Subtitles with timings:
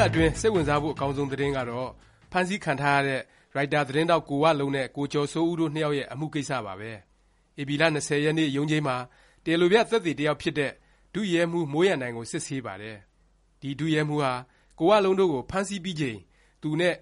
[0.00, 1.90] ပတ်အတွင်းစိတ်ဝင်စားဖို့အကောင်းဆုံးသတင်းကတော့
[2.32, 3.20] ဖမ်းဆီးခံထားရတဲ့
[3.54, 6.92] ရိုက်တာသတင်းထောက်ကိုဝလုံးနဲ့ကိုကျော်စိုးဦးတို့နှစ်ယောက်ရဲ့အမှုကိစ္စပါပဲ။
[7.60, 8.96] ဧပြီလ၂၀ရက်နေ့ရုံးချိန်းမှာ
[9.44, 10.72] တရားလိုပြသက်သေတစ်ယောက်ဖြစ်တဲ့
[11.14, 12.96] ဒုရဲမှူးမိုးရန်နိုင်ကိုစစ်ဆေးပါတယ်။
[13.60, 14.32] ဒီဒုရဲမှူးဟာ
[14.78, 16.18] ကိုဝလုံးတို့ကိုဖမ်းဆီးပြီးချိန်
[16.62, 16.94] သူနဲ့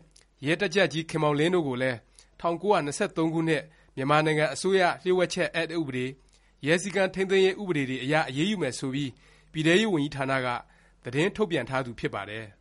[0.46, 1.96] ရဲတပ်ကြပ်ကြီးခင်မောင်လင်းတို့ကိုလည်း
[2.40, 2.74] ၁၉၂
[3.16, 3.62] ၃ခုနှစ်
[3.96, 6.06] မြန်မာနိုင်ငံအစိုးရလျှို့ဝှက်ချက်အက်ဥပဒေ၊
[6.66, 9.10] ရဲစည်းကမ်းထိမ်းသိမ်းရေးဥပဒေတွေအရအရေးယူမယ်ဆိုပြီး
[9.52, 10.48] ပြည်ထဲရေးဝန်ကြီးဌာနက
[11.04, 12.46] သတင်းထုတ်ပြန်ထားသူဖြစ်ပါတယ်။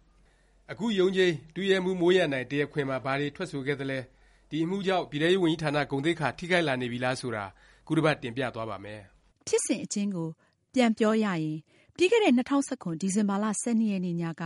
[0.71, 3.99] အခုရုံးချိန်း ဒုရဲမှူး မိုးရန်နိုင် တရားခွင်မှာ ဘာတွေ ထွက်ဆိုခဲ့သလဲ၊
[4.49, 7.45] ဒီအမှုကြောင့် ပြည်ထဲရေးဝန်ကြီးဌာန ဂုဏ်သိက္ခာ ထိခိုက်လာနေပြီလား ဆိုတာ
[7.88, 9.02] ခုတစ်ပတ် တင်ပြသွားပါ့မယ်။
[9.48, 10.30] ဖြစ်စဉ်အကျဉ်းကို
[10.73, 11.57] ပြန်ပြောရရင်
[11.95, 13.45] ပြီးခဲ့တဲ့ ၂၀၁၇ ဒီဇင်ဘာ ၁
[13.80, 14.43] ၂ ရက်နေ့ညက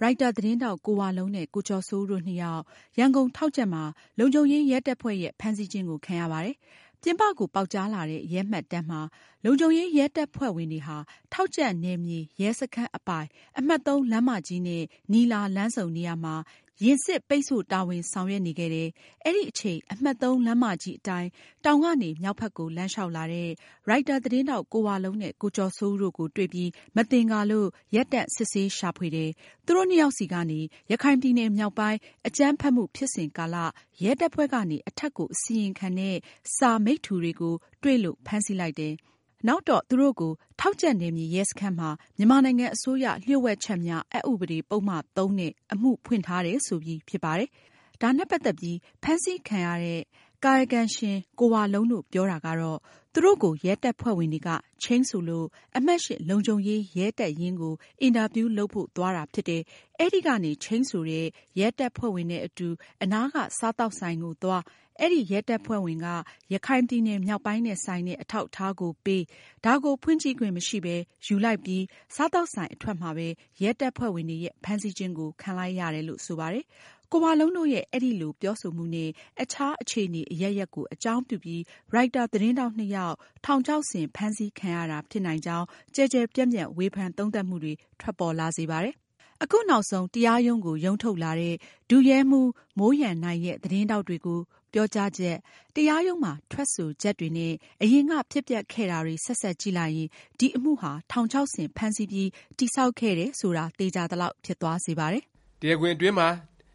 [0.00, 2.62] ရိုက်တာ သတင်းထောက် ကိုဝလုံးနဲ့ ကိုကျော်စိုးဦးတို့နှစ်ယောက်
[2.98, 3.84] ရန်ကုန် ထောက်ကြံ့မှာ
[4.18, 6.56] လုံခြုံရေးရဲတပ်ဖွဲ့ရဲ့ ဖမ်းဆီးခြင်းကို ခံရပါတယ်။
[7.02, 9.00] ပြင်ပကို ပေါက်ကြားလာတဲ့ ရဲမှတ်တမ်းမှာ
[9.44, 10.96] လုံခြုံရေးရဲတပ်ဖွဲ့ဝင်တွေဟာ
[11.32, 14.82] ထောက်ကြံ့နယ်မြေ ရဲစခန်းအပိုင် အမှတ်၃လမ်းမကြီးနဲ့
[15.12, 16.34] နီလာလမ်းဆုံနေရာမှာ
[16.80, 18.88] ယာဉ်စစ်ပိတ်ဆို့တာဝန်ဆောင်ရွက်နေခဲ့တယ်။
[19.24, 21.28] အဲဒီအချိန်အမှတ်၃လမ်းမကြီးအတိုင်း
[21.64, 23.50] တောင်ကနေမြောက်ဘက်ကိုလမ်းလျောက်လာတဲ့
[23.88, 29.30] ရိုက်တာသတင်းထောက်ကိုဝလုံးနဲ့ကိုကျော်စိုးဦးတို့ကိုတွေ့ပြီးမသင်္ကာလို့ရပ်တန့်စစ်ဆေးရှာဖွေတယ်။
[29.64, 33.56] သူတို့နှစ်ယောက်ဆီကနေရခိုင်ပြည်နယ်မြောက်ပိုင်းအကြမ်းဖက်မှုဖြစ်စဉ်ကာလ
[34.02, 36.16] ရဲတပ်ဖွဲ့ကနေအထက်ကိုအစီရင်ခံတဲ့
[36.56, 38.94] စာမိတ္တူတွေကိုတွေ့လို့ဖမ်းဆီးလိုက်တယ်။
[39.48, 47.48] နောက်တော့ သူတို့ကို ထောက်ကြံ့နယ်မြေ ရဲစခန်းမှာ မြန်မာနိုင်ငံအစိုးရ လျှို့ဝှက်ချက်များ အက်ဥပဒေ ပုဒ်မ ၃ နဲ့ အမှုဖွင့်ထားတယ် ဆိုပြီး ဖြစ်ပါတယ်။
[48.02, 50.02] ဒါနဲ့ ပတ်သက်ပြီး ဖမ်းဆီးခံရတဲ့
[50.44, 52.78] ကာယကံရှင် ကိုဝလုံးတို့ ပြောတာကတော့
[53.14, 54.48] သူတို့ကို ရဲတပ်ဖွဲ့ဝင်တွေက
[54.82, 55.46] ချိန်းဆိုလို့
[55.76, 59.62] အမှတ်၈ လုံခြုံရေးရဲတပ်ရင်းကို အင်တာဗျူးလုပ်ဖို့ သွားတာဖြစ်တယ်။
[60.00, 61.26] အဲဒီကနေ ချိန်းဆိုတဲ့
[61.58, 62.68] ရဲတပ်ဖွဲ့ဝင်နဲ့အတူ
[63.02, 64.62] အနားက စားသောက်ဆိုင်ကိုသွား
[65.00, 66.06] အဲဒီရဲတပ်ဖွဲ့ဝင်က
[66.52, 69.22] ရခိုင်ပြည်နယ်မြောက်ပိုင်းနဲ့ဆိုင်တဲ့ အထောက်အထားကိုပေး၊
[69.64, 71.84] ဒါကို ဖွင့်ကြည့်ခွင့်မရှိပဲ ယူလိုက်ပြီး
[72.14, 73.28] စားသောက်ဆိုင်အထွက်မှာပဲ
[73.62, 76.64] ရဲတပ်ဖွဲ့ဝင်တွေရဲ့ ဖမ်းဆီးခြင်းကို ခံလိုက်ရတယ်လို့ ဆိုပါတယ်။
[77.14, 79.10] ကိုဝလုံးတို့ရဲ့ အဲဒီလို ပြောဆိုမှုနဲ့
[79.42, 81.62] အခြား အခြေအနေ အရပ်ရပ်ကို အကြောင်းပြုပြီး
[81.92, 83.14] ရိုက်တာ သတင်းထောက်နှစ်ယောက်
[83.44, 88.94] ထောင်ချောက်ဆင် ဖမ်းဆီးခံရတာ ဖြစ်နိုင်ကြောင်း ကျယ်ကျယ်ပြန့်ပြန့် ဝေဖန်သုံးသပ်မှုတွေ ထွက်ပေါ်လာစေပါတယ်။
[89.42, 91.54] အခုနောက်ဆုံး တရားရုံးကို ရုံးထုတ်လာတဲ့
[91.90, 94.40] ဒုရဲမှူးမိုးရန်နိုင်ရဲ့ သတင်းထောက်တွေကို
[94.72, 95.36] ပြောကြားချက်၊
[95.76, 97.52] တရားရုံးမှာ ထွက်ဆိုချက်တွေနဲ့
[97.82, 100.08] အရင်က ဖြစ်ပျက်ခဲ့တာတွေ ဆက်စပ်ကြည့်လိုက်ရင်
[100.38, 105.24] ဒီအမှုဟာ ထောင်ချောက်ဆင် ဖမ်းဆီးပြီး တည်ဆောက်ခဲ့တယ်ဆိုတာ သေခြာသလောက် ဖြစ်သွားစေပါတယ်။
[105.60, 106.28] တရားခွင်အတွင်းမှာ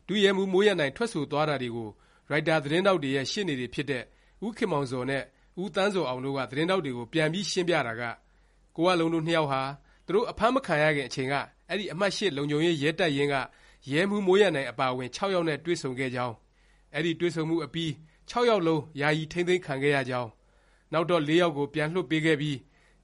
[0.07, 1.89] ဒုရဲမှူး မိုးရန်နိုင် ထွက်ဆိုသွားတာတွေကို
[2.29, 4.03] ရိုက်တာ သတင်းထောက်တွေရဲ့ ရှေ့နေတွေဖြစ်တဲ့
[4.45, 5.23] ဦးခင်မောင်ဇော်နဲ့
[5.61, 8.03] ဦးသန်းဇော်အောင်တို့က သတင်းထောက်တွေကို ပြန်ပြီး ရှင်းပြတာက
[8.75, 9.61] ကိုဝလုံးတို့နှစ်ယောက်ဟာ
[10.05, 11.35] သူတို့ အဖမ်းမခံရခင် အချိန်က
[11.69, 13.35] အဲဒီ အမှတ်၈ လုံခြုံရေး ရဲတပ်ရင်းက
[13.91, 16.35] ရဲမှူး မိုးရန်နိုင် အပါအဝင် ၆ ယောက်နဲ့ တွေ့ဆုံခဲ့ကြောင်း
[16.95, 17.89] အဲဒီ တွေ့ဆုံမှုအပြီး
[18.29, 20.29] ၆ ယောက်လုံး ယာယီ ထိမ်းသိမ်းခံခဲ့ရကြောင်း
[20.93, 22.57] နောက်တော့ ၄ ယောက်ကို ပြန်လွှတ်ပေးခဲ့ပြီး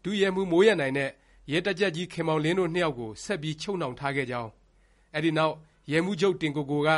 [0.04, 1.10] ဒုရဲမှူး မိုးရန်နိုင်နဲ့
[1.52, 4.50] ရဲတပ်ကြပ်ကြီး ခင်မောင်လင်းတို့နှစ်ယောက်ကို ဆက်ပြီး ချုပ်နှောင်ထားခဲ့ကြောင်း
[5.16, 5.56] အဲဒီနောက်
[5.92, 6.90] ရဲမှူးချုပ်တင်ကိုကိုက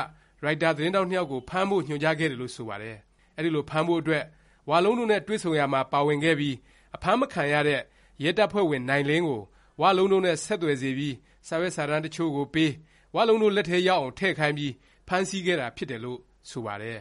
[0.44, 2.97] ရိုက်တာ သတင်းထောက်နှစ်ယောက်ကို ဖမ်းဖို့ ညွှန်ကြားခဲ့တယ်လို့ ဆိုပါတယ်
[3.35, 4.23] အဲဒီလို ဖမ်းဖို့အတွက်
[4.69, 6.56] ဝါလုံးတို့နဲ့ တွေ့ဆုံရာမှာ ပါဝင်ခဲ့ပြီး
[6.96, 7.81] အဖမ်းမခံရတဲ့
[8.23, 9.41] ရဲတပ်ဖွဲ့ဝင် နိုင်လင်းကို
[9.81, 11.16] ဝါလုံးတို့နဲ့ ဆက်သွယ်စေပြီး
[11.47, 12.72] စာရွက်စာတမ်းတချို့ကိုပေး
[13.16, 14.73] ဝါလုံးတို့ လက်ထဲရောက်အောင် ထည့်ခိုင်းပြီး
[15.07, 16.19] ဖမ်းဆီးခဲ့တာ ဖြစ်တယ်လို့
[16.50, 17.00] ဆိုပါတယ်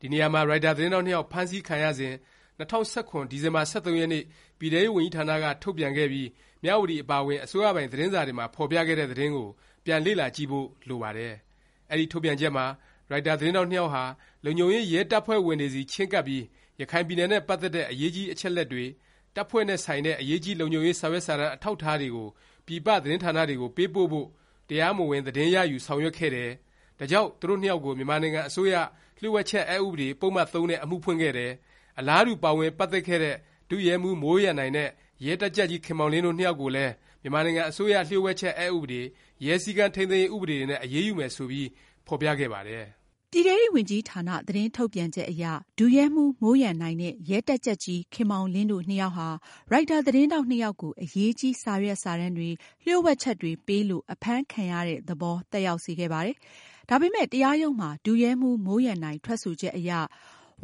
[0.00, 2.14] ဒီနေရာမှာ ရိုက်တာ သတင်းထောက်နှစ်ယောက် ဖမ်းဆီးခံရစဉ်
[2.58, 4.24] ၂၀၁၇ ဒီဇင်ဘာ ၁၃ ရက်နေ့
[4.58, 6.28] ပြည်ထဲရေးဝန်ကြီးဌာနက ထုတ်ပြန်ခဲ့ပြီး
[6.64, 9.48] မြဝတီ အပါအဝင် အစိုးရပိုင် သတင်းစာတွေမှာ ဖော်ပြခဲ့တဲ့ သတင်းကို
[9.84, 11.34] ပြန်လေ့လာကြည့်ဖို့ လိုပါတယ်။
[11.90, 12.66] အဲဒီ ထုတ်ပြန်ချက်မှာ
[13.10, 14.04] ရိုက်တာ သတင်းထောက်နှစ်ယောက်ဟာ
[14.44, 16.44] လုံခြုံရေး ရဲတပ်ဖွဲ့ဝင်တွေဆီ ချဉ်းကပ်ပြီး
[16.80, 18.84] ရခိုင်ပြည်နယ်နဲ့ ပတ်သက်တဲ့ အရေးကြီး အချက်အလက်တွေ၊
[19.34, 22.28] တပ်ဖွဲ့နဲ့ ဆိုင်တဲ့ အရေးကြီး လုံခြုံရေး စာရွက်စာတမ်း အထောက်အထားတွေကို
[22.66, 24.26] ပြည်ပ သတင်းဌာနတွေကို ပေးပို့ဖို့
[24.68, 26.50] တရားမဝင် သတင်းရယူ ဆောင်ရွက်ခဲ့တယ်။
[26.98, 28.74] ဒါကြောင့် သူတို့နှစ်ယောက်ကို မြန်မာနိုင်ငံ အစိုးရ
[29.20, 31.52] လျှို့ဝှက်ချက် အက်ဥပဒေ ပုဒ်မ ၃ နဲ့ အမှုဖွင့်ခဲ့တယ်။
[31.98, 33.36] အလားတူ ပါဝင် ပတ်သက်ခဲ့တဲ့
[33.70, 34.88] ဒုရဲမှူးမိုးရန်နိုင်နဲ့
[35.24, 36.92] ရဲတပ်ကြပ်ကြီး ခင်မောင်လင်းတို့နှစ်ယောက်ကိုလည်း
[37.22, 39.02] မြန်မာနိုင်ငံ အစိုးရ လျှို့ဝှက်ချက် အက်ဥပဒေ၊
[39.46, 41.68] ရဲစည်းကမ်းထိမ်းသိမ်းရေး ဥပဒေတွေနဲ့ အရေးယူမယ် ဆိုပြီး
[42.06, 42.84] ဖော်ပြခဲ့ပါတယ်။
[43.32, 45.44] ပြည်ထဲရေးဝန်ကြီးဌာန သတင်းထုတ်ပြန်ချက်အရ
[45.78, 49.28] ဒုရဲမှူး မိုးရန်နိုင်နဲ့ ရဲတပ်ကြပ်ကြီး ခင်မောင်လင်းတို့ နှစ်ယောက်ဟာ
[49.70, 52.48] ရိုက်တာ သတင်းထောက်နှစ်ယောက်ကို အရေးကြီး စာရွက်စာတမ်းတွေ၊
[52.84, 56.36] လျှို့ဝှက်ချက်တွေပေးလို့ အဖမ်းခံရတဲ့ သဘော သက်ရောက်စေခဲ့ပါတယ်။
[56.88, 59.90] ဒါပေမယ့် တရားရုံးမှာ ဒုရဲမှူး မိုးရန်နိုင် ထွက်ဆိုချက်အရ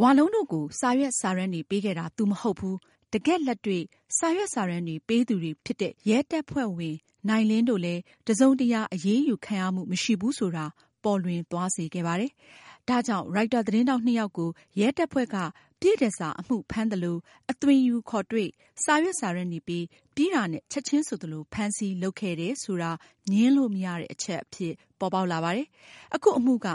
[0.02, 2.76] ဝလုံးတို့ကို စာရွက်စာတမ်းတွေပေးခဲ့တာ သူမဟုတ်ဘူး၊
[3.12, 3.84] တကယ့်လက်တွေ့
[4.16, 6.96] စာရွက်စာတမ်းတွေပေးသူတွေဖြစ်တဲ့ ရဲတပ်ဖွဲ့ဝင်
[7.28, 10.64] နိုင်လင်းတို့လည်း တစ်စုံတစ်ရာ အရေးယူခံရမှု မရှိဘူးဆိုတာ
[11.04, 12.30] ပေါ်လွင်သွားစေခဲ့ပါတယ်။
[12.88, 14.50] ဒါကြောင့် ရိုက်တာ သတင်းထောက်နှစ်ယောက်ကို
[14.80, 15.36] ရဲတပ်ဖွဲ့က
[15.80, 17.16] ပြည့်တန်ဆာ အမှုဖမ်းသလို
[17.50, 18.48] အသွင်ယူခေါ်တွေ့
[18.84, 19.84] စာရွက်စာတမ်းတွေပေး
[20.14, 22.90] ပြီးတာနဲ့ ချက်ခြင်းဆိုသလို ဖမ်းဆီး လုပ်ခဲ့တယ်ဆိုတာ
[23.32, 25.66] ငြင်းလို့မရတဲ့ အချက်အဖြစ် ပေါ်ပေါက်လာပါတယ်။
[26.14, 26.66] အခုအမှုက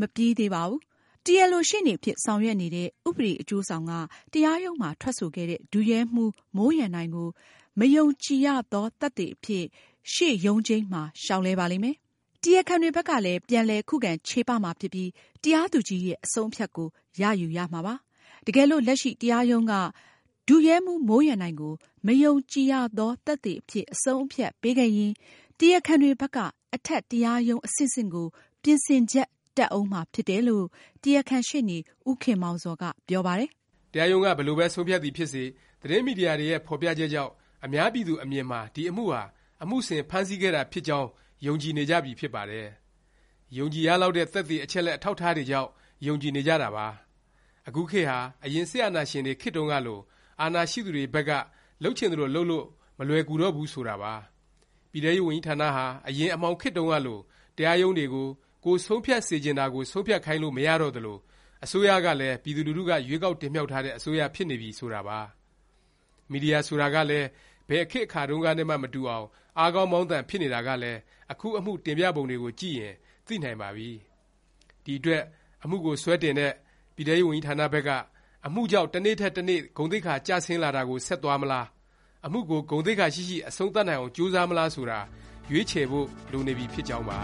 [0.00, 0.80] မပြီးသေးပါဘူး။
[1.26, 3.92] တရားလိုရှေ့နေအဖြစ် ဆောင်ရွက်နေတဲ့ ဥပဒေအကျိုးဆောင်က
[4.32, 7.28] တရားရုံးမှာ ထွက်ဆိုခဲ့တဲ့ ဒုရဲမှူး မိုးရန်နိုင်ကို
[7.78, 9.64] မယုံကြည်ရသော သက်သေအဖြစ်
[10.12, 11.96] ရှေ့ရုံးချိန်းမှာ လျောက်လဲပါလိမ့်မယ်။
[12.42, 15.10] တရားခံတွေဘက်ကလည်း ပြန်လည် ခုခံချေပမှာဖြစ်ပြီး
[15.42, 16.88] တရားသူကြီးရဲ့ အဆုံးအဖြတ်ကို
[17.20, 17.94] ရယူရမှာပါ။
[18.46, 19.74] တကယ်လို့ လက်ရှိ တရားရုံးက
[20.48, 21.74] ဒုရဲမှူး မိုးရန်နိုင်ကို
[22.06, 25.12] မယုံကြည်ရသော သက်သေအဖြစ် အဆုံးအဖြတ်ပေးခဲ့ရင်
[25.58, 26.38] တရားခံတွေဘက်က
[26.74, 28.26] အထက်တရားရုံး အဆင့်ဆင့်ကို
[28.62, 29.28] ပြင်ဆင်ချက်
[29.60, 30.66] တက်ဦးမှာဖြစ်တယ်လို့
[31.02, 31.78] တရားခံရှေ့နေ
[32.08, 33.50] ဦးခင်မောင်ဇော်က ပြောပါတယ်။
[33.92, 35.42] တရားရုံးက ဘယ်လိုပဲ ဆုံးဖြတ်သည်ဖြစ်စေ၊
[35.82, 37.32] သတင်းမီဒီယာတွေရဲ့ ဖော်ပြချက်ကြောင့်
[37.64, 39.22] အများပြည်သူ အမြင်မှာ ဒီအမှုဟာ
[39.62, 41.08] အမှုဆင် ဖမ်းဆီးခဲ့တာ ဖြစ်ကြောင်း
[41.46, 42.66] ယုံကြည်နေကြပြီ ဖြစ်ပါတယ်။
[43.58, 45.68] ယုံကြည်ရလောက်တဲ့ သက်သေ အချက်အလက် အထောက်အထားတွေကြောင့်
[46.06, 46.86] ယုံကြည်နေကြတာပါ။
[47.68, 50.00] အခုခေတ်ဟာ အရင် စစ်အာဏာရှင်တွေ ခေတ်တုန်းကလို
[50.40, 51.30] အာဏာရှိသူတွေဘက်က
[51.82, 52.66] လုပ်ချင်သလို လုပ်လို့
[52.98, 54.12] မလွယ်ကူတော့ဘူး ဆိုတာပါ။
[54.90, 57.18] ပြည်ထဲရေးဝန်ကြီးဌာနဟာ အရင် အမှောင်ခေတ်တုန်းကလို
[57.56, 58.28] တရားရုံးတွေကို
[58.64, 61.18] ကိုယ်ဆုံးဖြတ်စေချင်တာကို ဆုံးဖြတ်ခိုင်းလို့ မရတော့သလို၊
[61.64, 65.18] အစိုးရကလည်း ပြည်သူလူထုက ရွေးကောက်တင်မြှောက်ထားတဲ့ အစိုးရ ဖြစ်နေပြီ ဆိုတာပါ။
[66.30, 67.26] မီဒီယာ ဆိုတာကလည်း
[67.68, 69.26] ဘယ်ခေတ်အခါတုန်းကနဲ့မှ မတူအောင်
[69.58, 70.98] အားကောင်းမောင်းသန် ဖြစ်နေတာကလည်း
[71.32, 72.94] အခု အမှုတင်ပြပုံတွေကိုကြည့်ရင်
[73.26, 73.90] သိနိုင်ပါပြီ။
[74.84, 75.22] ဒီအတွက်
[75.64, 76.52] အမှုကို စွဲတင်တဲ့
[76.94, 77.90] ပြည်ထဲရေးဝန်ကြီးဌာနဘက်က
[78.46, 81.66] အမှုကြောင့် တစ်နေ့ထက်တစ်နေ့ ဂုဏ်သိက္ခာ ကျဆင်းလာတာကို ဆက်သွားမလား၊
[82.26, 85.00] အမှုကို ဂုဏ်သိက္ခာရှိရှိ အဆုံးသတ်နိုင်အောင် ကြိုးစားမလား ဆိုတာ
[85.50, 87.20] ရွေးချယ်ဖို့ လိုနေပြီ ဖြစ်ကြောင်းပါ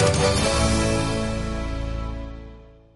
[0.00, 0.89] Música